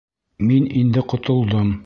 [0.51, 1.73] Мин инде ҡотолдом!